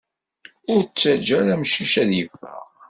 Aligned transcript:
Ur 0.73 0.81
ttaǧa 0.83 1.33
ara 1.39 1.53
amcic 1.57 1.93
ad 2.01 2.11
yeffeɣ. 2.17 2.63